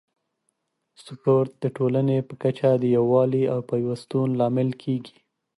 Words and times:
سپورت 1.05 1.51
د 1.63 1.65
ټولنې 1.77 2.17
په 2.27 2.33
کچه 2.41 2.69
د 2.77 2.83
یووالي 2.95 3.43
او 3.53 3.59
پیوستون 3.71 4.27
لامل 4.39 4.69
کیږي. 4.83 5.17